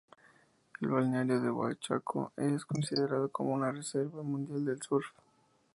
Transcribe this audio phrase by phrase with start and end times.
[0.79, 5.05] El balneario de Huanchaco es considerado como una reserva mundial del surf.